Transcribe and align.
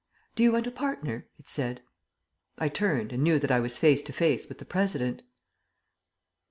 "Do 0.35 0.41
you 0.41 0.51
want 0.53 0.65
a 0.65 0.71
partner?" 0.71 1.27
it 1.37 1.47
said. 1.47 1.83
I 2.57 2.69
turned, 2.69 3.11
and 3.13 3.21
knew 3.21 3.37
that 3.37 3.51
I 3.51 3.59
was 3.59 3.77
face 3.77 4.01
to 4.01 4.11
face 4.13 4.49
with 4.49 4.57
the 4.57 4.65
President. 4.65 5.21